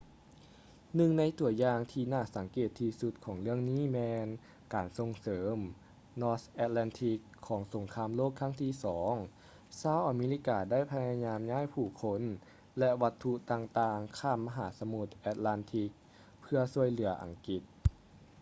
[0.47, 4.27] ໜຶ່ງໃນຕົວຢ່າງທີ່ໜ້າສັງເກດທີ່ສຸດຂອງເລື່ອງນີ້ແມ່ນ
[4.73, 5.57] ການສົ່ງເສີມ
[6.21, 8.77] north atlantic ຂອງສົງຄາມໂລກຄັ້ງທີ່ ii
[9.81, 12.21] ຊາວອາເມລິກາໄດ້ພະຍາຍາມຍ້າຍຜູ້ຄົນ
[12.79, 15.89] ແລະ ວັດຖຸຕ່າງໆຂ້າມມະຫາສະໝຸດ atlantic
[16.41, 17.61] ເພື່ອຊ່ວຍເຫຼືອອັງກິດ